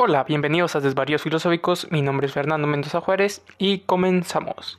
Hola, 0.00 0.22
bienvenidos 0.22 0.76
a 0.76 0.80
Desvaríos 0.80 1.22
Filosóficos. 1.22 1.90
Mi 1.90 2.02
nombre 2.02 2.28
es 2.28 2.32
Fernando 2.32 2.68
Mendoza 2.68 3.00
Juárez 3.00 3.44
y 3.58 3.80
comenzamos. 3.80 4.78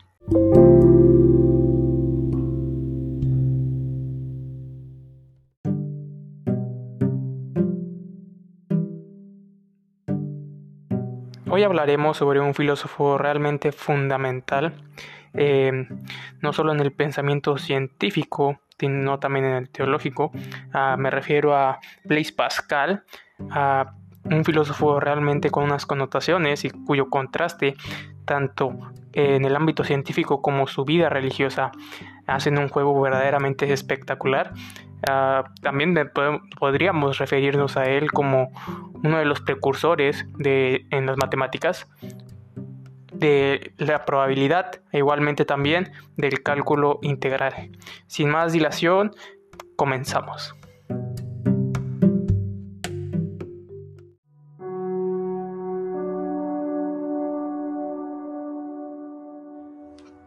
Hoy 11.50 11.64
hablaremos 11.64 12.16
sobre 12.16 12.40
un 12.40 12.56
filósofo 12.56 13.18
realmente 13.18 13.74
fundamental, 13.74 14.74
eh, 15.34 15.86
no 16.40 16.54
solo 16.54 16.72
en 16.72 16.80
el 16.80 16.94
pensamiento 16.94 17.58
científico, 17.58 18.62
sino 18.80 19.20
también 19.20 19.44
en 19.44 19.56
el 19.56 19.70
teológico. 19.70 20.32
Ah, 20.72 20.96
me 20.98 21.10
refiero 21.10 21.58
a 21.58 21.82
Blaise 22.06 22.32
Pascal, 22.32 23.04
un 24.32 24.46
filósofo 24.46 25.00
realmente 25.00 25.50
con 25.50 25.64
unas 25.64 25.86
connotaciones 25.86 26.66
y 26.66 26.70
cuyo 26.70 27.10
contraste, 27.10 27.76
tanto 28.26 28.74
en 29.14 29.46
el 29.46 29.56
ámbito 29.56 29.84
científico 29.84 30.42
como 30.42 30.68
su 30.68 30.86
vida 30.86 31.10
religiosa, 31.10 31.72
hacen 32.28 32.58
un 32.58 32.70
juego 32.70 33.00
verdaderamente 33.02 33.72
espectacular. 33.72 34.54
Ah, 35.08 35.46
también 35.62 35.96
podríamos 36.60 37.18
referirnos 37.18 37.78
a 37.78 37.86
él 37.86 38.12
como 38.12 38.52
uno 39.04 39.18
de 39.18 39.26
los 39.26 39.42
precursores 39.42 40.26
de, 40.38 40.86
en 40.92 41.06
las 41.06 41.18
matemáticas 41.18 41.88
de 43.14 43.74
la 43.78 44.06
probabilidad 44.06 44.82
e 44.92 45.00
igualmente 45.00 45.46
también 45.46 45.92
del 46.16 46.44
cálculo 46.44 47.00
integral. 47.02 47.72
Sin 48.08 48.30
más 48.30 48.54
dilación, 48.54 49.12
comenzamos. 49.76 50.56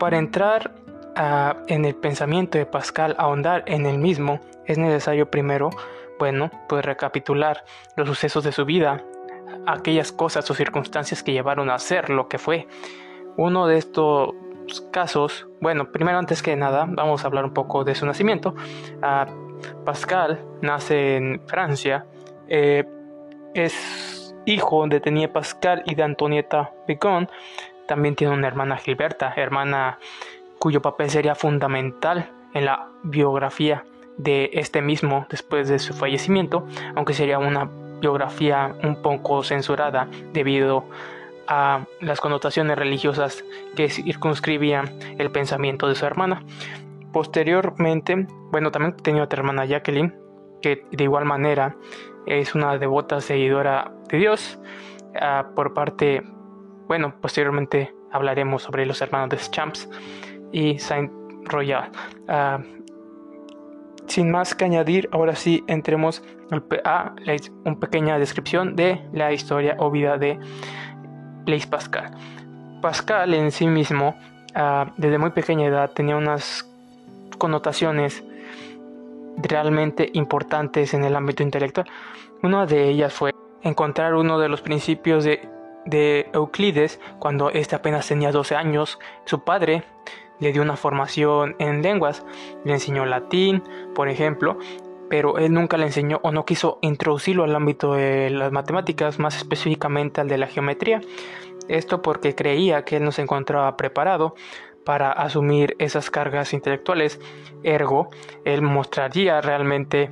Para 0.03 0.19
entrar 0.19 0.73
en 1.69 1.85
el 1.85 1.95
pensamiento 1.95 2.59
de 2.59 2.67
Pascal, 2.67 3.15
ahondar 3.19 3.63
en 3.67 3.87
el 3.87 3.99
mismo, 3.99 4.41
es 4.67 4.77
necesario 4.77 5.31
primero, 5.31 5.71
bueno, 6.19 6.51
pues 6.69 6.85
recapitular 6.85 7.65
los 7.95 8.09
sucesos 8.09 8.43
de 8.43 8.51
su 8.51 8.65
vida, 8.65 9.05
aquellas 9.65 10.11
cosas 10.11 10.51
o 10.51 10.55
circunstancias 10.55 11.23
que 11.23 11.31
llevaron 11.31 11.71
a 11.71 11.79
ser 11.79 12.11
lo 12.11 12.27
que 12.27 12.39
fue. 12.39 12.67
Uno 13.37 13.69
de 13.69 13.79
estos 13.79 14.35
casos, 14.91 15.47
bueno, 15.61 15.93
primero 15.93 16.19
antes 16.19 16.43
que 16.43 16.57
nada, 16.57 16.85
vamos 16.89 17.23
a 17.23 17.29
hablar 17.29 17.45
un 17.45 17.55
poco 17.55 17.85
de 17.85 17.95
su 17.95 18.05
nacimiento. 18.05 18.57
Ah, 19.03 19.29
Pascal 19.85 20.45
nace 20.63 21.15
en 21.15 21.47
Francia, 21.47 22.07
eh, 22.49 22.85
es 23.55 24.35
hijo 24.47 24.85
de 24.89 24.99
Tenier 24.99 25.31
Pascal 25.31 25.85
y 25.87 25.95
de 25.95 26.03
Antonieta 26.03 26.73
Picon. 26.89 27.29
También 27.87 28.15
tiene 28.15 28.35
una 28.35 28.49
hermana 28.49 28.77
Gilberta, 28.77 29.33
hermana 29.37 29.99
cuyo 30.59 30.81
papel 30.81 31.11
sería 31.11 31.35
fundamental 31.35 32.31
en 32.55 32.67
la 32.67 32.89
biografía 33.03 33.85
de 34.17 34.51
este 34.53 34.83
mismo 34.83 35.27
después 35.31 35.69
de 35.69 35.79
su 35.79 35.95
fallecimiento, 35.95 36.67
aunque 36.95 37.15
sería 37.15 37.39
una 37.39 37.69
biografía 38.01 38.75
un 38.83 39.01
poco 39.03 39.43
censurada 39.43 40.09
debido 40.33 40.85
a 41.47 41.85
las 42.01 42.21
connotaciones 42.21 42.77
religiosas 42.77 43.45
que 43.75 43.89
circunscribían 43.89 44.91
el 45.19 45.31
pensamiento 45.31 45.89
de 45.89 45.95
su 45.95 46.07
hermana. 46.07 46.43
Posteriormente, 47.13 48.27
bueno, 48.51 48.71
también 48.71 48.97
tenía 48.97 49.25
otra 49.25 49.41
hermana 49.41 49.65
Jacqueline, 49.65 50.15
que 50.61 50.87
de 50.91 51.05
igual 51.05 51.25
manera 51.25 51.77
es 52.27 52.55
una 52.55 52.79
devota 52.79 53.21
seguidora 53.21 53.93
de 54.09 54.19
Dios 54.19 54.59
ah, 55.21 55.49
por 55.55 55.75
parte 55.75 56.23
bueno, 56.93 57.15
posteriormente 57.23 57.95
hablaremos 58.11 58.65
sobre 58.65 58.85
los 58.85 59.01
hermanos 59.01 59.31
de 59.31 59.39
Champs 59.39 59.89
y 60.53 60.79
Saint 60.79 61.11
Royal. 61.45 61.91
Ah, 62.29 62.59
sin 64.09 64.31
más 64.31 64.55
que 64.55 64.67
añadir, 64.67 65.09
ahora 65.11 65.35
sí 65.35 65.65
entremos 65.69 66.23
a 66.85 67.15
una 67.65 67.81
pequeña 67.81 68.19
descripción 68.19 68.77
de 68.77 69.01
la 69.15 69.33
historia 69.33 69.75
o 69.79 69.91
vida 69.91 70.19
de 70.19 70.39
Blaise 71.47 71.67
Pascal. 71.67 72.11
Pascal 72.83 73.33
en 73.33 73.53
sí 73.53 73.67
mismo, 73.67 74.15
ah, 74.55 74.93
desde 74.99 75.17
muy 75.17 75.31
pequeña 75.31 75.69
edad, 75.69 75.93
tenía 75.93 76.17
unas 76.17 76.71
connotaciones 77.39 78.23
realmente 79.39 80.11
importantes 80.13 80.93
en 80.93 81.05
el 81.05 81.17
ámbito 81.17 81.43
intelectual. 81.43 81.87
Una 82.43 82.67
de 82.67 82.91
ellas 82.91 83.15
fue 83.15 83.33
encontrar 83.63 84.13
uno 84.15 84.39
de 84.39 84.51
los 84.51 84.61
principios 84.61 85.25
de 85.25 85.49
de 85.85 86.29
Euclides 86.33 87.01
cuando 87.19 87.51
éste 87.51 87.77
apenas 87.77 88.07
tenía 88.09 88.33
12 88.33 88.57
años. 88.57 88.99
Su 89.25 89.41
padre 89.41 89.85
le 90.41 90.53
dio 90.53 90.63
una 90.63 90.77
formación 90.77 91.57
en 91.59 91.83
lenguas, 91.83 92.25
le 92.65 92.73
enseñó 92.73 93.07
latín, 93.07 93.63
por 93.95 94.09
ejemplo, 94.09 94.59
pero 95.09 95.39
él 95.39 95.53
nunca 95.53 95.77
le 95.77 95.87
enseñó 95.87 96.21
o 96.23 96.33
no 96.33 96.45
quiso 96.45 96.79
introducirlo 96.81 97.45
al 97.45 97.55
ámbito 97.55 97.95
de 97.95 98.31
las 98.31 98.51
matemáticas, 98.51 99.19
más 99.19 99.37
específicamente 99.37 100.21
al 100.21 100.29
de 100.29 100.39
la 100.39 100.47
geometría. 100.47 101.01
Esto 101.69 102.03
porque 102.03 102.35
creía 102.35 102.85
que 102.85 102.97
él 102.97 103.05
no 103.05 103.13
se 103.13 103.23
encontraba 103.23 103.77
preparado 103.77 104.35
para 104.85 105.13
asumir 105.13 105.77
esas 105.79 106.11
cargas 106.11 106.53
intelectuales, 106.53 107.21
ergo, 107.63 108.11
él 108.45 108.63
mostraría 108.63 109.41
realmente 109.41 110.11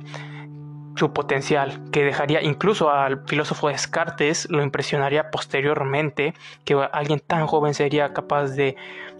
su 0.95 1.13
potencial, 1.13 1.79
que 1.91 2.03
dejaría 2.03 2.41
incluso 2.41 2.89
al 2.89 3.25
filósofo 3.25 3.69
Descartes, 3.69 4.49
lo 4.49 4.61
impresionaría 4.61 5.31
posteriormente, 5.31 6.33
que 6.65 6.75
alguien 6.91 7.19
tan 7.19 7.47
joven 7.47 7.73
sería 7.73 8.13
capaz 8.13 8.49
de, 8.49 8.75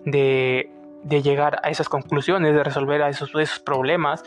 de, 0.05 1.21
llegar 1.21 1.59
a 1.63 1.69
esas 1.69 1.89
conclusiones, 1.89 2.53
de 2.53 2.63
resolver 2.63 3.01
a 3.01 3.09
esos, 3.09 3.33
esos 3.35 3.59
problemas. 3.59 4.23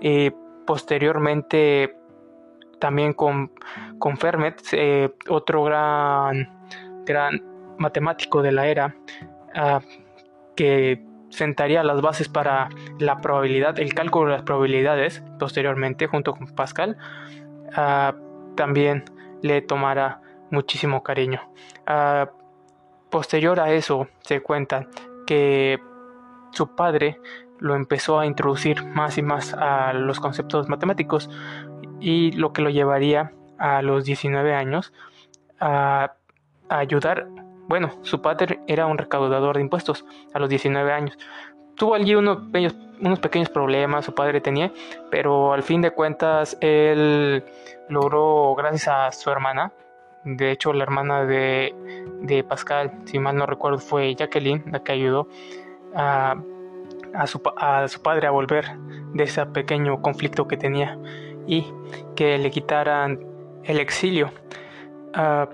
Eh, 0.00 0.32
posteriormente, 0.66 1.96
también 2.78 3.12
con, 3.12 3.52
con 3.98 4.18
eh, 4.72 5.10
otro 5.28 5.64
gran, 5.64 6.50
gran 7.04 7.42
matemático 7.78 8.42
de 8.42 8.52
la 8.52 8.66
era, 8.66 8.96
ah, 9.54 9.80
que 10.56 11.11
sentaría 11.32 11.82
las 11.82 12.00
bases 12.00 12.28
para 12.28 12.68
la 12.98 13.20
probabilidad, 13.20 13.78
el 13.78 13.94
cálculo 13.94 14.30
de 14.30 14.36
las 14.36 14.44
probabilidades 14.44 15.22
posteriormente 15.38 16.06
junto 16.06 16.34
con 16.34 16.46
Pascal, 16.54 16.98
ah, 17.74 18.14
también 18.54 19.04
le 19.42 19.62
tomará 19.62 20.20
muchísimo 20.50 21.02
cariño. 21.02 21.40
Ah, 21.86 22.30
posterior 23.10 23.58
a 23.60 23.72
eso 23.72 24.08
se 24.20 24.40
cuenta 24.40 24.86
que 25.26 25.80
su 26.52 26.74
padre 26.74 27.18
lo 27.58 27.74
empezó 27.74 28.18
a 28.18 28.26
introducir 28.26 28.84
más 28.84 29.18
y 29.18 29.22
más 29.22 29.54
a 29.54 29.92
los 29.92 30.20
conceptos 30.20 30.68
matemáticos 30.68 31.30
y 32.00 32.32
lo 32.32 32.52
que 32.52 32.62
lo 32.62 32.70
llevaría 32.70 33.32
a 33.58 33.80
los 33.82 34.04
19 34.04 34.54
años 34.54 34.92
a 35.60 36.16
ayudar 36.68 37.28
bueno, 37.72 37.90
su 38.02 38.20
padre 38.20 38.60
era 38.66 38.84
un 38.84 38.98
recaudador 38.98 39.56
de 39.56 39.62
impuestos 39.62 40.04
a 40.34 40.38
los 40.38 40.50
19 40.50 40.92
años. 40.92 41.16
Tuvo 41.74 41.94
allí 41.94 42.14
unos 42.14 42.50
pequeños, 42.50 43.48
problemas, 43.48 44.04
su 44.04 44.14
padre 44.14 44.42
tenía, 44.42 44.70
pero 45.10 45.54
al 45.54 45.62
fin 45.62 45.80
de 45.80 45.90
cuentas 45.90 46.54
él 46.60 47.42
logró, 47.88 48.54
gracias 48.56 48.88
a 48.88 49.10
su 49.10 49.30
hermana, 49.30 49.72
de 50.24 50.50
hecho 50.50 50.74
la 50.74 50.82
hermana 50.82 51.24
de, 51.24 51.74
de 52.20 52.44
Pascal, 52.44 52.92
si 53.06 53.18
mal 53.18 53.36
no 53.36 53.46
recuerdo, 53.46 53.78
fue 53.78 54.14
Jacqueline 54.16 54.64
la 54.70 54.80
que 54.84 54.92
ayudó 54.92 55.28
a, 55.94 56.36
su, 57.24 57.40
padre 58.02 58.26
a 58.26 58.32
volver 58.32 58.66
de 59.14 59.24
ese 59.24 59.46
pequeño 59.46 60.02
conflicto 60.02 60.46
que 60.46 60.58
tenía 60.58 60.98
y 61.46 61.64
que 62.16 62.36
le 62.36 62.50
quitaran 62.50 63.18
el 63.64 63.80
exilio. 63.80 64.30
Uh, 65.16 65.46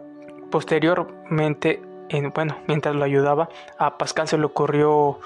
posteriormente 0.50 1.82
bueno, 2.34 2.58
mientras 2.66 2.94
lo 2.94 3.04
ayudaba, 3.04 3.48
a 3.78 3.98
Pascal 3.98 4.28
se 4.28 4.38
le 4.38 4.44
ocurrió 4.44 5.18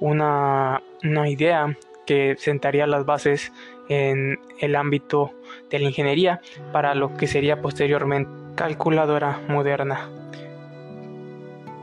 una, 0.00 0.82
idea 1.26 1.76
que 2.06 2.36
sentaría 2.38 2.86
las 2.86 3.04
bases 3.04 3.52
en 3.88 4.38
el 4.58 4.76
ámbito 4.76 5.32
de 5.70 5.78
la 5.78 5.86
ingeniería 5.86 6.40
para 6.72 6.94
lo 6.94 7.16
que 7.16 7.26
sería 7.26 7.60
posteriormente 7.60 8.30
calculadora 8.54 9.40
moderna. 9.48 10.08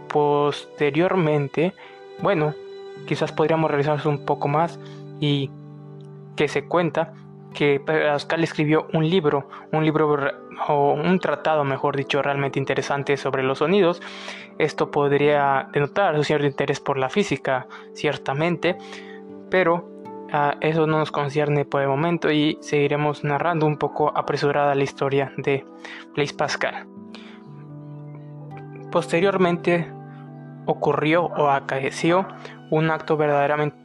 Posteriormente, 0.10 1.74
bueno, 2.20 2.54
quizás 3.08 3.32
podríamos 3.32 3.70
realizarse 3.70 4.08
un 4.08 4.26
poco 4.26 4.48
más 4.48 4.80
y 5.20 5.50
que 6.36 6.48
se 6.48 6.66
cuenta 6.66 7.14
que 7.54 7.80
Pascal 7.80 8.44
escribió 8.44 8.88
un 8.94 9.10
libro, 9.10 9.48
un 9.72 9.86
libro 9.86 10.18
o 10.68 10.94
un 10.94 11.20
tratado, 11.20 11.64
mejor 11.64 11.96
dicho, 11.96 12.22
realmente 12.22 12.60
interesante 12.60 13.18
sobre 13.18 13.42
los 13.42 13.60
sonidos. 13.60 14.02
Esto 14.58 14.90
podría 14.92 15.70
denotar 15.74 16.16
su 16.16 16.24
cierto 16.24 16.48
interés 16.48 16.80
por 16.80 16.98
la 16.98 17.10
física, 17.10 17.68
ciertamente, 17.94 18.78
pero 19.50 19.90
ah, 20.32 20.56
eso 20.62 20.88
no 20.88 21.00
nos 21.00 21.12
concierne 21.12 21.66
por 21.66 21.82
el 21.82 21.88
momento 21.88 22.32
y 22.32 22.58
seguiremos 22.62 23.24
narrando 23.24 23.66
un 23.66 23.78
poco 23.78 24.18
apresurada 24.18 24.76
la 24.76 24.84
historia 24.84 25.34
de 25.38 25.66
Blaise 26.14 26.34
Pascal. 26.34 26.88
posteriormente 28.92 29.92
ocurrió 30.66 31.26
o 31.26 31.50
acaeció 31.50 32.26
un 32.70 32.90
acto 32.90 33.18
verdaderamente 33.18 33.76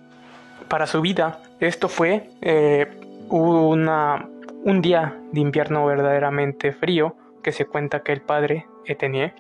para 0.69 0.87
su 0.87 1.00
vida. 1.00 1.40
Esto 1.58 1.88
fue 1.88 2.31
eh, 2.40 2.87
un 3.28 4.81
día 4.81 5.17
de 5.32 5.40
invierno 5.40 5.84
verdaderamente 5.84 6.72
frío 6.72 7.17
que 7.43 7.52
se 7.52 7.67
cuenta 7.67 8.05
que 8.05 8.12
el 8.12 8.20
padre 8.20 8.67
Etenie 8.87 9.34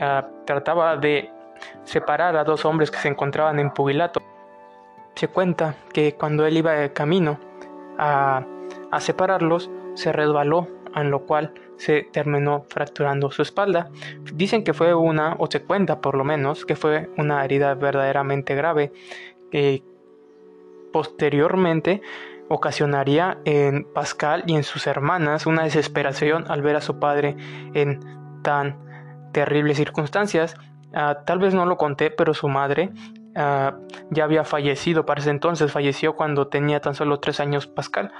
ah, 0.00 0.26
trataba 0.46 0.96
de 0.96 1.30
separar 1.84 2.36
a 2.36 2.44
dos 2.44 2.64
hombres 2.64 2.90
que 2.90 2.98
se 2.98 3.08
encontraban 3.08 3.58
en 3.58 3.70
pugilato. 3.70 4.20
Se 5.14 5.28
cuenta 5.28 5.74
que 5.92 6.14
cuando 6.14 6.46
él 6.46 6.56
iba 6.56 6.72
de 6.72 6.92
camino 6.92 7.38
a, 7.98 8.44
a 8.90 9.00
separarlos, 9.00 9.70
se 9.94 10.12
resbaló, 10.12 10.68
en 10.94 11.10
lo 11.10 11.26
cual 11.26 11.52
se 11.76 12.02
terminó 12.12 12.64
fracturando 12.68 13.30
su 13.30 13.42
espalda. 13.42 13.90
Dicen 14.32 14.64
que 14.64 14.74
fue 14.74 14.94
una, 14.94 15.36
o 15.38 15.50
se 15.50 15.62
cuenta 15.62 16.00
por 16.00 16.16
lo 16.16 16.24
menos, 16.24 16.64
que 16.64 16.76
fue 16.76 17.10
una 17.16 17.44
herida 17.44 17.74
verdaderamente 17.74 18.54
grave 18.54 18.92
que 19.50 19.82
posteriormente 20.92 22.02
ocasionaría 22.48 23.38
en 23.44 23.84
Pascal 23.84 24.42
y 24.46 24.56
en 24.56 24.64
sus 24.64 24.86
hermanas 24.86 25.46
una 25.46 25.62
desesperación 25.62 26.50
al 26.50 26.62
ver 26.62 26.76
a 26.76 26.80
su 26.80 26.98
padre 26.98 27.36
en 27.74 28.00
tan 28.42 28.89
terribles 29.32 29.76
circunstancias. 29.76 30.56
Ah, 30.92 31.22
tal 31.24 31.38
vez 31.38 31.54
no 31.54 31.66
lo 31.66 31.76
conté, 31.76 32.10
pero 32.10 32.34
su 32.34 32.48
madre 32.48 32.90
ah, 33.36 33.76
ya 34.10 34.24
había 34.24 34.44
fallecido 34.44 35.06
para 35.06 35.20
ese 35.20 35.30
entonces, 35.30 35.70
falleció 35.70 36.16
cuando 36.16 36.48
tenía 36.48 36.80
tan 36.80 36.94
solo 36.94 37.20
tres 37.20 37.40
años 37.40 37.66
Pascal. 37.66 38.12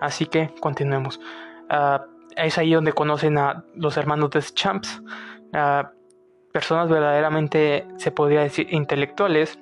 Así 0.00 0.26
que 0.26 0.54
continuemos. 0.60 1.20
Ah, 1.68 2.06
es 2.36 2.58
ahí 2.58 2.72
donde 2.72 2.92
conocen 2.92 3.38
a 3.38 3.64
los 3.74 3.96
hermanos 3.96 4.30
de 4.30 4.42
Champs, 4.42 5.02
personas 6.52 6.88
verdaderamente, 6.88 7.86
se 7.96 8.10
podría 8.10 8.40
decir, 8.40 8.66
intelectuales 8.72 9.58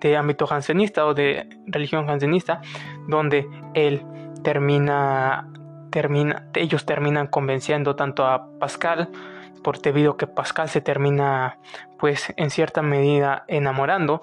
de 0.00 0.16
ámbito 0.16 0.46
jansenista 0.46 1.06
o 1.06 1.14
de 1.14 1.48
religión 1.66 2.06
jansenista, 2.06 2.60
donde 3.08 3.46
él 3.74 4.02
termina, 4.42 5.48
termina, 5.90 6.48
ellos 6.54 6.86
terminan 6.86 7.26
convenciendo 7.26 7.96
tanto 7.96 8.26
a 8.26 8.48
Pascal, 8.58 9.10
por 9.66 9.82
debido 9.82 10.16
que 10.16 10.28
Pascal 10.28 10.68
se 10.68 10.80
termina, 10.80 11.58
pues, 11.98 12.32
en 12.36 12.50
cierta 12.50 12.82
medida 12.82 13.44
enamorando, 13.48 14.22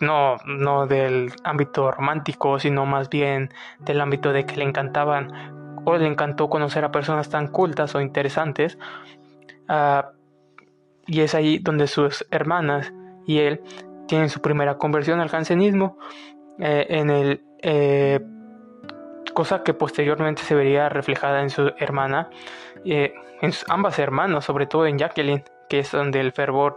no, 0.00 0.36
no 0.46 0.86
del 0.86 1.30
ámbito 1.44 1.90
romántico, 1.90 2.58
sino 2.58 2.86
más 2.86 3.10
bien 3.10 3.50
del 3.80 4.00
ámbito 4.00 4.32
de 4.32 4.46
que 4.46 4.56
le 4.56 4.64
encantaban 4.64 5.82
o 5.84 5.94
le 5.98 6.06
encantó 6.06 6.48
conocer 6.48 6.86
a 6.86 6.90
personas 6.90 7.28
tan 7.28 7.48
cultas 7.48 7.94
o 7.94 8.00
interesantes. 8.00 8.78
Ah, 9.68 10.12
y 11.06 11.20
es 11.20 11.34
ahí 11.34 11.58
donde 11.58 11.86
sus 11.86 12.26
hermanas 12.30 12.90
y 13.26 13.40
él 13.40 13.60
tienen 14.06 14.30
su 14.30 14.40
primera 14.40 14.78
conversión 14.78 15.20
al 15.20 15.28
jansenismo, 15.28 15.98
eh, 16.60 16.86
en 16.88 17.10
el, 17.10 17.42
eh, 17.60 18.20
cosa 19.38 19.62
que 19.62 19.72
posteriormente 19.72 20.42
se 20.42 20.56
vería 20.56 20.88
reflejada 20.88 21.42
en 21.42 21.50
su 21.50 21.70
hermana, 21.78 22.28
eh, 22.84 23.14
en 23.40 23.52
ambas 23.68 24.00
hermanas, 24.00 24.44
sobre 24.44 24.66
todo 24.66 24.84
en 24.84 24.98
Jacqueline, 24.98 25.44
que 25.68 25.78
es 25.78 25.92
donde 25.92 26.18
el 26.18 26.32
fervor 26.32 26.74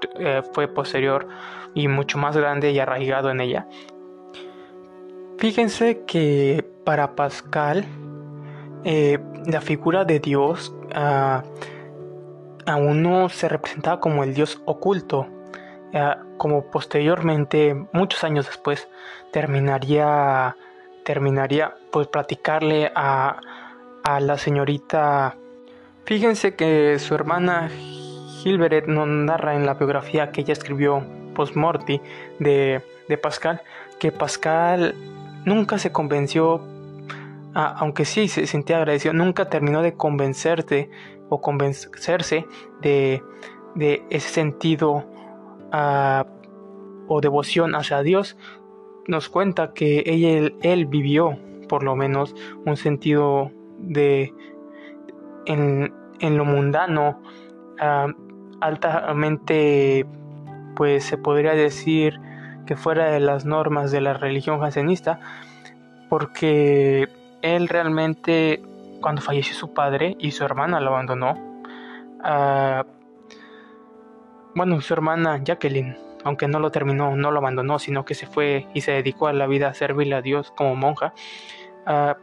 fue 0.54 0.68
posterior 0.68 1.28
y 1.74 1.88
mucho 1.88 2.20
más 2.20 2.38
grande 2.38 2.70
y 2.70 2.78
arraigado 2.78 3.32
en 3.32 3.42
ella. 3.42 3.68
Fíjense 5.40 6.04
que 6.06 6.64
para 6.86 7.16
Pascal, 7.16 7.84
la 8.84 9.62
figura 9.62 10.06
de 10.06 10.20
Dios 10.20 10.72
a 10.94 11.44
uno 12.78 13.30
se 13.30 13.50
representaba 13.50 14.00
como 14.00 14.24
el 14.24 14.36
Dios 14.36 14.62
oculto, 14.66 15.26
como 16.38 16.70
posteriormente, 16.70 17.88
muchos 17.92 18.24
años 18.24 18.46
después, 18.46 18.88
terminaría, 19.32 20.56
terminaría 21.04 21.76
pues 21.92 22.08
platicarle 22.08 22.92
a, 22.96 23.40
a 24.04 24.20
la 24.20 24.38
señorita. 24.38 25.36
Fíjense 26.06 26.56
que 26.56 26.98
su 27.00 27.16
hermana 27.16 27.70
Hilbert 28.44 28.88
nos 28.88 29.08
narra 29.08 29.56
en 29.56 29.66
la 29.66 29.76
biografía 29.76 30.32
que 30.32 30.42
ella 30.42 30.54
escribió 30.54 31.04
post-morti 31.36 32.02
de, 32.40 32.82
de 33.08 33.18
Pascal, 33.18 33.62
que 34.00 34.12
Pascal 34.12 34.96
nunca 35.46 35.78
se 35.78 35.92
convenció, 35.92 36.62
aunque 37.54 38.06
sí 38.06 38.28
se 38.28 38.48
sentía 38.48 38.78
agradecido, 38.78 39.14
nunca 39.14 39.50
terminó 39.50 39.82
de 39.82 39.94
convencerte 39.94 40.90
o 41.30 41.42
convencerse 41.42 42.46
de, 42.82 43.22
de 43.76 44.04
ese 44.10 44.30
sentido 44.30 45.06
o 47.08 47.22
devoción 47.22 47.76
hacia 47.76 48.02
Dios, 48.02 48.38
nos 49.08 49.30
cuenta 49.30 49.74
que 49.74 50.00
él, 50.06 50.56
él 50.62 50.86
vivió 50.86 51.38
por 51.68 51.84
lo 51.84 51.96
menos 51.96 52.36
un 52.66 52.78
sentido 52.78 53.52
de 53.78 54.34
en, 55.46 55.94
en 56.20 56.38
lo 56.38 56.46
mundano 56.46 57.22
altamente 58.60 60.06
pues 60.76 61.04
se 61.04 61.18
podría 61.18 61.54
decir 61.54 62.20
que 62.66 62.76
fuera 62.76 63.10
de 63.12 63.20
las 63.20 63.46
normas 63.46 63.92
de 63.92 64.02
la 64.02 64.14
religión 64.14 64.60
jansenista 64.60 65.20
porque 66.10 67.08
él 67.42 67.68
realmente 67.68 68.62
cuando 69.02 69.22
falleció 69.22 69.56
su 69.56 69.74
padre 69.74 70.16
y 70.20 70.32
su 70.32 70.44
hermana 70.44 70.80
lo 70.80 70.90
abandonó 70.92 71.52
bueno, 74.54 74.82
su 74.82 74.94
hermana 74.94 75.42
Jacqueline, 75.44 75.96
aunque 76.24 76.48
no 76.48 76.60
lo 76.60 76.72
terminó, 76.72 77.16
no 77.16 77.32
lo 77.32 77.40
abandonó, 77.40 77.80
sino 77.80 78.06
que 78.06 78.14
se 78.14 78.28
fue 78.28 78.68
y 78.74 78.82
se 78.82 78.92
dedicó 78.92 79.28
a 79.28 79.34
la 79.34 79.48
vida 79.48 79.70
a 79.70 79.74
servirle 79.74 80.16
a 80.16 80.22
Dios 80.22 80.54
como 80.56 80.76
monja, 80.76 81.14
ah, 81.86 82.18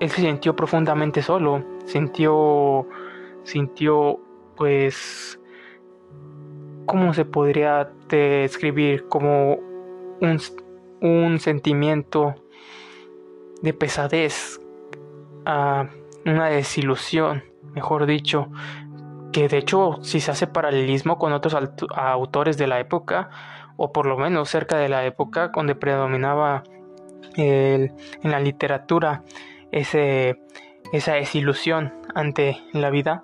él 0.00 0.10
se 0.10 0.20
sintió 0.22 0.56
profundamente 0.56 1.22
solo, 1.22 1.64
sintió, 1.84 2.88
sintió, 3.44 4.18
pues, 4.56 5.40
¿cómo 6.86 7.14
se 7.14 7.24
podría 7.24 7.88
describir? 8.08 9.06
Como 9.08 9.54
un, 10.20 10.40
un 11.00 11.38
sentimiento 11.38 12.34
de 13.62 13.72
pesadez, 13.72 14.60
uh, 15.46 15.86
una 16.28 16.46
desilusión, 16.48 17.44
mejor 17.74 18.06
dicho, 18.06 18.48
que 19.32 19.48
de 19.48 19.58
hecho 19.58 19.98
si 20.02 20.20
se 20.20 20.30
hace 20.30 20.46
paralelismo 20.46 21.18
con 21.18 21.32
otros 21.32 21.56
autores 21.94 22.58
de 22.58 22.66
la 22.66 22.80
época, 22.80 23.30
o 23.76 23.92
por 23.92 24.06
lo 24.06 24.16
menos 24.16 24.50
cerca 24.50 24.76
de 24.76 24.88
la 24.88 25.04
época 25.04 25.50
donde 25.54 25.74
predominaba 25.74 26.62
en 27.36 27.90
la 28.22 28.40
literatura 28.40 29.22
esa 29.70 31.12
desilusión 31.14 31.92
ante 32.14 32.58
la 32.72 32.90
vida, 32.90 33.22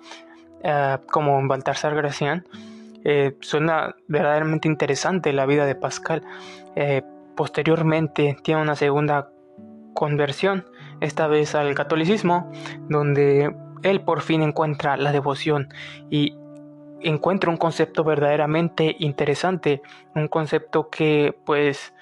eh, 0.63 0.97
como 1.11 1.39
en 1.39 1.47
Baltasar 1.47 1.95
Gracián, 1.95 2.45
eh, 3.05 3.37
suena 3.39 3.95
verdaderamente 4.07 4.67
interesante 4.67 5.31
la 5.31 5.45
vida 5.45 5.65
de 5.65 5.75
Pascal. 5.75 6.23
Eh, 6.75 7.03
posteriormente 7.35 8.37
tiene 8.43 8.61
una 8.61 8.75
segunda 8.75 9.31
conversión, 9.93 10.65
esta 10.99 11.27
vez 11.27 11.55
al 11.55 11.75
catolicismo, 11.75 12.51
donde 12.89 13.55
él 13.83 14.01
por 14.01 14.21
fin 14.21 14.41
encuentra 14.41 14.97
la 14.97 15.11
devoción 15.11 15.69
y 16.09 16.35
encuentra 17.01 17.49
un 17.49 17.57
concepto 17.57 18.03
verdaderamente 18.03 18.95
interesante, 18.99 19.81
un 20.15 20.27
concepto 20.27 20.89
que 20.89 21.37
pues 21.45 21.93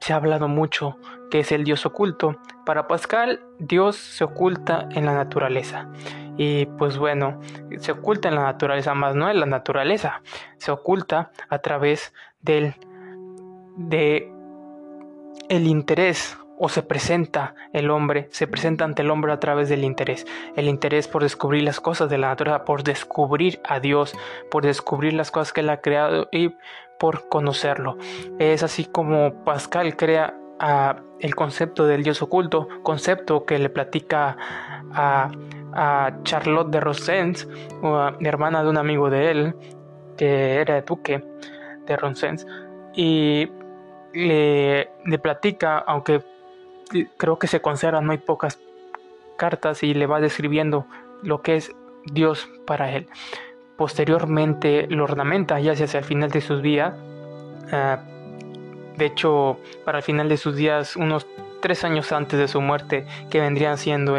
se 0.00 0.12
ha 0.12 0.16
hablado 0.16 0.48
mucho, 0.48 0.98
que 1.30 1.40
es 1.40 1.52
el 1.52 1.64
Dios 1.64 1.86
oculto. 1.86 2.36
Para 2.66 2.86
Pascal, 2.86 3.40
Dios 3.58 3.96
se 3.96 4.24
oculta 4.24 4.88
en 4.92 5.06
la 5.06 5.14
naturaleza. 5.14 5.88
Y 6.36 6.66
pues 6.66 6.98
bueno, 6.98 7.40
se 7.78 7.92
oculta 7.92 8.28
en 8.28 8.34
la 8.34 8.42
naturaleza, 8.42 8.94
más 8.94 9.14
no 9.14 9.30
en 9.30 9.40
la 9.40 9.46
naturaleza, 9.46 10.20
se 10.58 10.72
oculta 10.72 11.30
a 11.48 11.58
través 11.60 12.12
del 12.42 12.74
de 13.76 14.30
el 15.48 15.66
interés 15.66 16.38
o 16.58 16.68
se 16.68 16.82
presenta 16.82 17.54
el 17.72 17.90
hombre, 17.90 18.28
se 18.30 18.46
presenta 18.46 18.84
ante 18.84 19.02
el 19.02 19.10
hombre 19.10 19.32
a 19.32 19.40
través 19.40 19.68
del 19.68 19.84
interés. 19.84 20.26
El 20.56 20.68
interés 20.68 21.08
por 21.08 21.22
descubrir 21.22 21.62
las 21.62 21.80
cosas 21.80 22.08
de 22.08 22.18
la 22.18 22.28
naturaleza, 22.28 22.64
por 22.64 22.82
descubrir 22.82 23.60
a 23.64 23.80
Dios, 23.80 24.14
por 24.50 24.64
descubrir 24.64 25.14
las 25.14 25.30
cosas 25.30 25.52
que 25.52 25.60
Él 25.60 25.70
ha 25.70 25.80
creado 25.80 26.28
y 26.30 26.54
por 26.98 27.28
conocerlo. 27.28 27.98
Es 28.38 28.62
así 28.62 28.84
como 28.84 29.44
Pascal 29.44 29.96
crea 29.96 30.34
el 31.20 31.34
concepto 31.34 31.86
del 31.86 32.02
Dios 32.02 32.22
oculto, 32.22 32.68
concepto 32.82 33.44
que 33.44 33.58
le 33.58 33.68
platica 33.68 34.36
a, 34.92 35.30
Charlotte 36.22 36.70
de 36.70 36.78
Rosens, 36.78 37.48
hermana 38.20 38.62
de 38.62 38.70
un 38.70 38.78
amigo 38.78 39.10
de 39.10 39.30
él, 39.32 39.54
que 40.16 40.60
era 40.60 40.80
duque 40.82 41.24
de 41.84 41.96
Rosens, 41.96 42.46
y 42.94 43.50
le, 44.12 44.88
le 45.04 45.18
platica, 45.18 45.78
aunque 45.78 46.22
creo 47.16 47.38
que 47.38 47.46
se 47.46 47.60
conservan 47.60 48.06
muy 48.06 48.18
pocas 48.18 48.58
cartas 49.36 49.82
y 49.82 49.94
le 49.94 50.06
va 50.06 50.20
describiendo 50.20 50.86
lo 51.22 51.42
que 51.42 51.56
es 51.56 51.72
Dios 52.04 52.48
para 52.66 52.92
él. 52.92 53.08
posteriormente 53.76 54.86
lo 54.88 55.02
ornamenta 55.02 55.58
ya 55.58 55.72
hacia 55.72 55.98
el 55.98 56.04
final 56.04 56.30
de 56.30 56.40
sus 56.40 56.62
días. 56.62 56.94
Ah, 57.72 58.04
de 58.96 59.06
hecho, 59.06 59.58
para 59.84 59.98
el 59.98 60.04
final 60.04 60.28
de 60.28 60.36
sus 60.36 60.54
días, 60.54 60.94
unos 60.94 61.26
tres 61.60 61.82
años 61.82 62.12
antes 62.12 62.38
de 62.38 62.46
su 62.46 62.60
muerte, 62.60 63.04
que 63.30 63.40
vendrían 63.40 63.76
siendo 63.76 64.16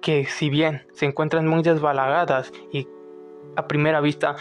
que 0.00 0.26
si 0.26 0.48
bien 0.48 0.86
se 0.92 1.06
encuentran 1.06 1.48
muy 1.48 1.62
desbalagadas 1.62 2.52
y 2.70 2.86
a 3.56 3.66
primera 3.66 4.00
vista 4.00 4.36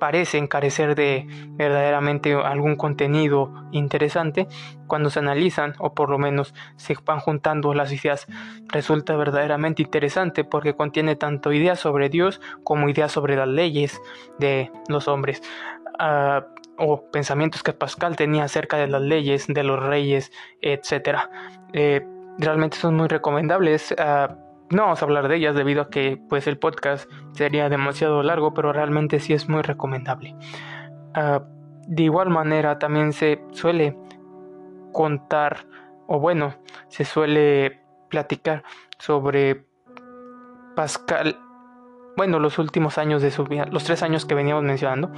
parecen 0.00 0.48
carecer 0.48 0.96
de 0.96 1.28
verdaderamente 1.52 2.34
algún 2.34 2.74
contenido 2.74 3.52
interesante, 3.70 4.48
cuando 4.88 5.10
se 5.10 5.20
analizan 5.20 5.74
o 5.78 5.94
por 5.94 6.10
lo 6.10 6.18
menos 6.18 6.52
se 6.76 6.96
van 7.04 7.20
juntando 7.20 7.72
las 7.74 7.92
ideas, 7.92 8.26
resulta 8.66 9.14
verdaderamente 9.14 9.82
interesante 9.82 10.42
porque 10.42 10.74
contiene 10.74 11.14
tanto 11.14 11.52
ideas 11.52 11.78
sobre 11.78 12.08
Dios 12.08 12.40
como 12.64 12.88
ideas 12.88 13.12
sobre 13.12 13.36
las 13.36 13.46
leyes 13.46 14.00
de 14.40 14.72
los 14.88 15.06
hombres. 15.06 15.40
Ah, 16.00 16.44
o 16.82 17.02
pensamientos 17.10 17.62
que 17.62 17.74
Pascal 17.74 18.16
tenía 18.16 18.44
acerca 18.44 18.78
de 18.78 18.88
las 18.88 19.02
leyes, 19.02 19.46
de 19.46 19.62
los 19.62 19.78
reyes, 19.78 20.32
etc. 20.62 21.18
Eh, 21.74 22.00
realmente 22.38 22.78
son 22.78 22.96
muy 22.96 23.06
recomendables. 23.06 23.94
Ah, 23.98 24.34
no 24.70 24.82
vamos 24.82 25.02
a 25.02 25.04
hablar 25.04 25.28
de 25.28 25.36
ellas 25.36 25.54
debido 25.54 25.82
a 25.82 25.90
que 25.90 26.20
pues 26.28 26.46
el 26.46 26.58
podcast 26.58 27.10
sería 27.32 27.68
demasiado 27.68 28.22
largo, 28.22 28.54
pero 28.54 28.72
realmente 28.72 29.18
sí 29.18 29.32
es 29.32 29.48
muy 29.48 29.62
recomendable. 29.62 30.36
Ah, 31.14 31.42
de 31.86 32.04
igual 32.04 32.30
manera 32.30 32.78
también 32.78 33.12
se 33.12 33.42
suele 33.50 33.96
contar, 34.92 35.66
o 36.06 36.20
bueno, 36.20 36.54
se 36.88 37.04
suele 37.04 37.80
platicar 38.08 38.62
sobre 38.98 39.64
Pascal, 40.76 41.36
bueno, 42.16 42.38
los 42.38 42.58
últimos 42.58 42.96
años 42.96 43.22
de 43.22 43.30
su 43.30 43.44
vida, 43.44 43.66
los 43.70 43.84
tres 43.84 44.02
años 44.02 44.24
que 44.24 44.34
veníamos 44.34 44.62
mencionando, 44.62 45.10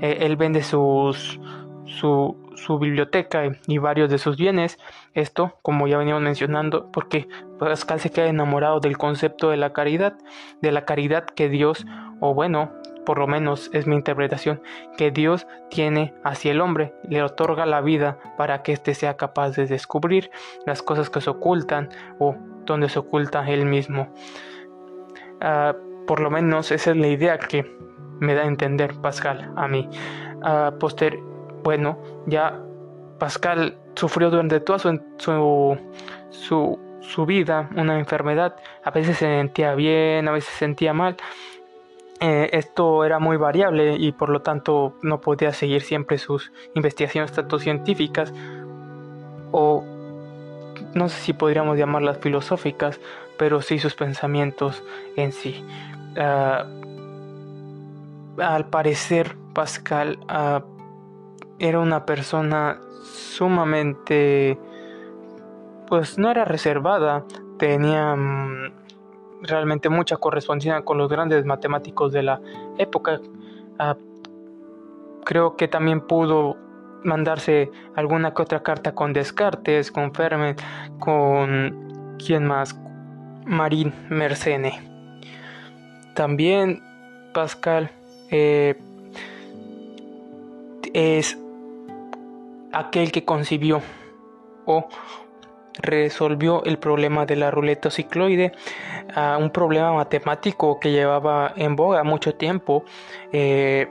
eh, 0.00 0.18
él 0.20 0.36
vende 0.36 0.62
sus 0.62 1.38
su, 1.86 2.36
biblioteca 2.80 3.44
y 3.66 3.78
varios 3.78 4.10
de 4.10 4.18
sus 4.18 4.36
bienes. 4.36 4.78
Esto, 5.12 5.58
como 5.62 5.86
ya 5.86 5.98
veníamos 5.98 6.22
mencionando, 6.22 6.90
porque 6.90 7.28
Pascal 7.58 8.00
se 8.00 8.10
queda 8.10 8.26
enamorado 8.26 8.80
del 8.80 8.98
concepto 8.98 9.50
de 9.50 9.56
la 9.56 9.72
caridad, 9.72 10.16
de 10.60 10.72
la 10.72 10.84
caridad 10.84 11.24
que 11.24 11.48
Dios, 11.48 11.86
o 12.20 12.34
bueno, 12.34 12.72
por 13.04 13.18
lo 13.18 13.26
menos 13.26 13.70
es 13.72 13.86
mi 13.86 13.96
interpretación, 13.96 14.62
que 14.96 15.10
Dios 15.10 15.46
tiene 15.68 16.14
hacia 16.24 16.52
el 16.52 16.60
hombre, 16.60 16.94
le 17.08 17.22
otorga 17.22 17.66
la 17.66 17.80
vida 17.80 18.18
para 18.36 18.62
que 18.62 18.72
éste 18.72 18.94
sea 18.94 19.16
capaz 19.16 19.50
de 19.50 19.66
descubrir 19.66 20.30
las 20.66 20.82
cosas 20.82 21.10
que 21.10 21.20
se 21.20 21.30
ocultan 21.30 21.90
o 22.18 22.36
donde 22.64 22.88
se 22.88 22.98
oculta 22.98 23.48
él 23.48 23.66
mismo. 23.66 24.08
Ah, 25.40 25.74
por 26.06 26.20
lo 26.20 26.30
menos 26.30 26.70
esa 26.72 26.92
es 26.92 26.96
la 26.96 27.08
idea 27.08 27.38
que 27.38 27.76
me 28.20 28.34
da 28.34 28.42
a 28.42 28.46
entender 28.46 28.94
Pascal 29.00 29.52
a 29.56 29.68
mí. 29.68 29.88
Uh, 30.42 30.78
bueno, 31.64 31.98
ya 32.26 32.60
Pascal 33.18 33.78
sufrió 33.96 34.30
durante 34.30 34.60
toda 34.60 34.78
su, 34.78 35.00
su, 35.16 36.78
su, 37.00 37.26
vida 37.26 37.70
una 37.74 37.98
enfermedad, 37.98 38.56
a 38.84 38.90
veces 38.90 39.16
se 39.16 39.24
sentía 39.24 39.74
bien, 39.74 40.28
a 40.28 40.32
veces 40.32 40.50
se 40.50 40.58
sentía 40.58 40.92
mal. 40.92 41.16
Eh, 42.20 42.50
esto 42.52 43.04
era 43.04 43.18
muy 43.18 43.36
variable 43.36 43.96
y 43.96 44.12
por 44.12 44.28
lo 44.28 44.40
tanto 44.42 44.94
no 45.02 45.20
podía 45.20 45.52
seguir 45.52 45.82
siempre 45.82 46.18
sus 46.18 46.52
investigaciones 46.74 47.32
tanto 47.32 47.58
científicas 47.58 48.32
o 49.50 49.82
no 50.94 51.08
sé 51.08 51.20
si 51.20 51.32
podríamos 51.32 51.76
llamarlas 51.76 52.18
filosóficas, 52.18 53.00
pero 53.38 53.62
sí 53.62 53.78
sus 53.78 53.94
pensamientos 53.94 54.84
en 55.16 55.32
sí. 55.32 55.64
Ah, 56.16 56.66
al 58.38 58.66
parecer 58.66 59.36
Pascal 59.54 60.18
uh, 60.28 60.73
era 61.58 61.80
una 61.80 62.04
persona 62.04 62.80
sumamente 63.02 64.58
pues 65.86 66.18
no 66.18 66.30
era 66.30 66.44
reservada 66.44 67.24
tenía 67.58 68.14
mm, 68.16 68.72
realmente 69.42 69.88
mucha 69.88 70.16
correspondencia 70.16 70.82
con 70.82 70.98
los 70.98 71.08
grandes 71.08 71.44
matemáticos 71.44 72.12
de 72.12 72.22
la 72.22 72.40
época. 72.78 73.20
Ah, 73.78 73.96
creo 75.24 75.56
que 75.56 75.68
también 75.68 76.00
pudo 76.00 76.56
mandarse 77.02 77.70
alguna 77.94 78.32
que 78.32 78.42
otra 78.42 78.62
carta 78.62 78.94
con 78.94 79.12
Descartes 79.12 79.92
con 79.92 80.14
Fermat 80.14 80.60
con 80.98 82.16
quién 82.24 82.46
más 82.46 82.78
Marín 83.44 83.92
Mersenne. 84.08 84.90
También 86.14 86.82
Pascal 87.34 87.90
eh, 88.30 88.78
es 90.94 91.38
aquel 92.74 93.12
que 93.12 93.24
concibió 93.24 93.80
o 94.66 94.88
resolvió 95.78 96.64
el 96.64 96.78
problema 96.78 97.26
de 97.26 97.36
la 97.36 97.50
ruleta 97.50 97.90
cicloide, 97.90 98.52
un 99.38 99.50
problema 99.50 99.92
matemático 99.92 100.78
que 100.80 100.92
llevaba 100.92 101.52
en 101.56 101.76
boga 101.76 102.04
mucho 102.04 102.34
tiempo 102.34 102.84
eh, 103.32 103.88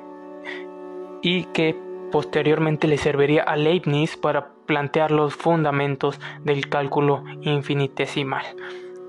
y 1.21 1.45
que 1.45 1.75
posteriormente 2.11 2.87
le 2.87 2.97
serviría 2.97 3.43
a 3.43 3.55
Leibniz 3.55 4.17
para 4.17 4.49
plantear 4.65 5.11
los 5.11 5.35
fundamentos 5.35 6.19
del 6.43 6.69
cálculo 6.69 7.23
infinitesimal. 7.41 8.45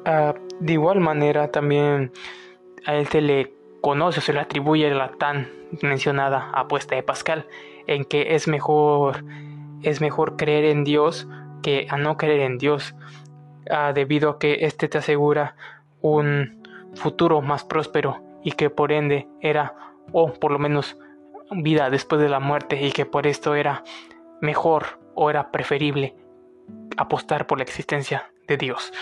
Ah, 0.04 0.34
de 0.60 0.72
igual 0.72 1.00
manera 1.00 1.50
también 1.50 2.12
a 2.86 2.94
él 2.94 3.06
se 3.08 3.20
le 3.20 3.54
conoce, 3.80 4.20
se 4.20 4.32
le 4.32 4.40
atribuye 4.40 4.90
la 4.90 5.12
tan 5.12 5.48
mencionada 5.82 6.50
apuesta 6.54 6.94
de 6.94 7.02
Pascal 7.02 7.46
en 7.86 8.04
que 8.04 8.34
es 8.34 8.48
mejor 8.48 9.24
es 9.84 10.00
mejor 10.00 10.36
creer 10.36 10.64
en 10.64 10.84
Dios 10.84 11.28
que 11.62 11.86
a 11.88 11.96
no 11.96 12.16
creer 12.16 12.40
en 12.40 12.58
Dios, 12.58 12.94
ah, 13.70 13.92
debido 13.94 14.30
a 14.30 14.38
que 14.38 14.66
éste 14.66 14.88
te 14.88 14.98
asegura 14.98 15.56
un 16.00 16.62
futuro 16.94 17.40
más 17.40 17.64
próspero 17.64 18.22
y 18.42 18.52
que 18.52 18.70
por 18.70 18.92
ende 18.92 19.26
era, 19.40 19.74
o 20.12 20.32
por 20.32 20.52
lo 20.52 20.58
menos 20.58 20.98
vida 21.50 21.90
después 21.90 22.20
de 22.20 22.28
la 22.28 22.40
muerte 22.40 22.80
y 22.80 22.92
que 22.92 23.06
por 23.06 23.26
esto 23.26 23.54
era 23.54 23.82
mejor 24.40 25.00
o 25.14 25.30
era 25.30 25.50
preferible 25.50 26.14
apostar 26.96 27.46
por 27.46 27.58
la 27.58 27.64
existencia 27.64 28.30
de 28.46 28.56
Dios. 28.56 28.92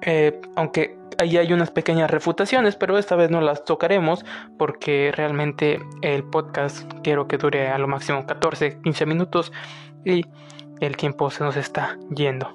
Eh, 0.00 0.40
aunque 0.56 0.96
ahí 1.18 1.36
hay 1.36 1.52
unas 1.52 1.70
pequeñas 1.70 2.10
refutaciones, 2.10 2.76
pero 2.76 2.96
esta 2.98 3.16
vez 3.16 3.30
no 3.30 3.40
las 3.40 3.64
tocaremos 3.64 4.24
porque 4.56 5.12
realmente 5.14 5.80
el 6.02 6.24
podcast 6.24 6.90
quiero 7.02 7.26
que 7.28 7.38
dure 7.38 7.68
a 7.68 7.78
lo 7.78 7.88
máximo 7.88 8.26
14, 8.26 8.80
15 8.80 9.06
minutos 9.06 9.52
y 10.04 10.24
el 10.80 10.96
tiempo 10.96 11.30
se 11.30 11.44
nos 11.44 11.56
está 11.56 11.96
yendo. 12.14 12.52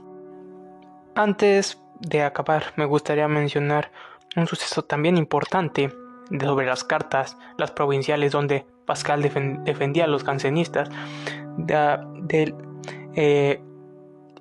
Antes 1.16 1.82
de 2.00 2.24
acabar, 2.24 2.74
me 2.76 2.86
gustaría 2.86 3.28
mencionar 3.28 3.92
un 4.36 4.48
suceso 4.48 4.84
también 4.84 5.18
importante 5.18 5.92
sobre 6.40 6.66
las 6.66 6.84
cartas, 6.84 7.38
las 7.58 7.72
provinciales 7.72 8.32
donde 8.32 8.66
Pascal 8.86 9.22
defendía 9.22 10.06
a 10.06 10.08
los 10.08 10.24
jansenistas 10.24 10.90
eh, 13.16 13.62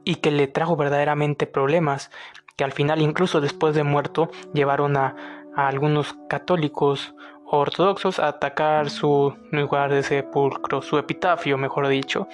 y 0.04 0.14
que 0.16 0.30
le 0.30 0.48
trajo 0.48 0.76
verdaderamente 0.76 1.46
problemas 1.46 2.10
que 2.56 2.64
al 2.64 2.72
final 2.72 3.00
incluso 3.00 3.40
después 3.40 3.74
de 3.74 3.82
muerto 3.82 4.30
llevaron 4.52 4.96
a, 4.96 5.14
algunos 5.54 6.14
católicos 6.30 7.14
ortodoxos 7.44 8.18
a 8.18 8.28
atacar 8.28 8.88
su 8.88 9.36
lugar 9.50 9.92
de 9.92 10.02
sepulcro, 10.02 10.80
su 10.80 10.96
epitafio, 10.96 11.58
mejor 11.58 11.88
dicho, 11.88 12.26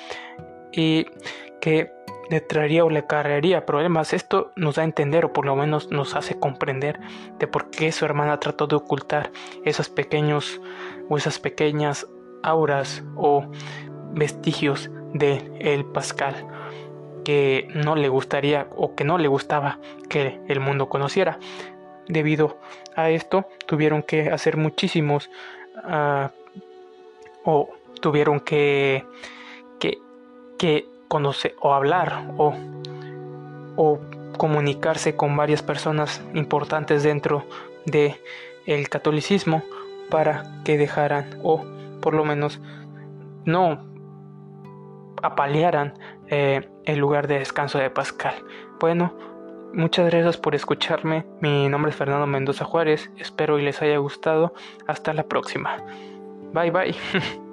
y 0.72 1.06
que 1.60 1.90
le 2.30 2.40
traería 2.40 2.84
o 2.84 2.90
le 2.90 3.06
cargaría 3.06 3.66
problemas. 3.66 4.12
Esto 4.12 4.52
nos 4.56 4.76
da 4.76 4.82
a 4.82 4.84
entender 4.84 5.24
o 5.24 5.32
por 5.32 5.46
lo 5.46 5.56
menos 5.56 5.90
nos 5.90 6.14
hace 6.14 6.38
comprender 6.38 7.00
de 7.38 7.46
por 7.46 7.70
qué 7.70 7.92
su 7.92 8.04
hermana 8.04 8.38
trató 8.40 8.66
de 8.66 8.76
ocultar 8.76 9.30
esos 9.64 9.88
pequeños 9.88 10.60
o 11.08 11.16
esas 11.16 11.38
pequeñas 11.38 12.06
auras 12.42 13.02
o 13.16 13.46
vestigios 14.12 14.90
de 15.14 15.42
el 15.60 15.84
Pascal 15.84 16.46
que 17.24 17.68
no 17.74 17.94
le 17.94 18.08
gustaría 18.08 18.68
o 18.76 18.94
que 18.94 19.04
no 19.04 19.18
le 19.18 19.28
gustaba 19.28 19.78
que 20.08 20.40
el 20.48 20.60
mundo 20.60 20.88
conociera. 20.88 21.38
Debido 22.08 22.58
a 22.96 23.10
esto 23.10 23.46
tuvieron 23.66 24.02
que 24.02 24.30
hacer 24.30 24.56
muchísimos 24.56 25.28
uh, 25.84 26.28
o 27.44 27.68
tuvieron 28.00 28.40
que, 28.40 29.04
que 30.58 30.88
conocer 31.08 31.56
o 31.60 31.72
hablar 31.72 32.30
o, 32.36 32.54
o 33.76 33.98
comunicarse 34.36 35.16
con 35.16 35.36
varias 35.36 35.62
personas 35.62 36.22
importantes 36.34 37.02
dentro 37.02 37.44
de 37.86 38.20
el 38.66 38.88
catolicismo 38.88 39.62
para 40.10 40.44
que 40.64 40.76
dejaran 40.76 41.38
o 41.42 41.64
por 42.00 42.14
lo 42.14 42.24
menos 42.24 42.60
no 43.44 43.84
apalearan 45.22 45.94
eh, 46.28 46.68
el 46.84 46.98
lugar 46.98 47.26
de 47.26 47.38
descanso 47.38 47.78
de 47.78 47.90
Pascal. 47.90 48.34
Bueno, 48.78 49.14
muchas 49.72 50.06
gracias 50.10 50.36
por 50.36 50.54
escucharme. 50.54 51.26
Mi 51.40 51.68
nombre 51.68 51.90
es 51.90 51.96
Fernando 51.96 52.26
Mendoza 52.26 52.64
Juárez. 52.64 53.10
Espero 53.16 53.58
y 53.58 53.62
les 53.62 53.82
haya 53.82 53.98
gustado. 53.98 54.54
Hasta 54.86 55.12
la 55.12 55.24
próxima. 55.24 55.78
Bye 56.52 56.70
bye. 56.70 56.94